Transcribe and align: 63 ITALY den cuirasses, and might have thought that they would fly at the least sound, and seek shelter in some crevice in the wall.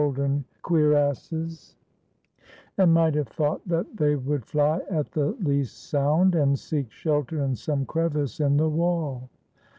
63 0.01 0.23
ITALY 0.23 0.27
den 0.33 0.45
cuirasses, 0.63 1.75
and 2.75 2.91
might 2.91 3.13
have 3.13 3.27
thought 3.27 3.61
that 3.67 3.97
they 3.97 4.15
would 4.15 4.43
fly 4.43 4.79
at 4.89 5.11
the 5.11 5.33
least 5.43 5.89
sound, 5.91 6.33
and 6.33 6.57
seek 6.57 6.89
shelter 6.89 7.43
in 7.45 7.53
some 7.53 7.85
crevice 7.85 8.39
in 8.39 8.57
the 8.57 8.67
wall. 8.69 9.29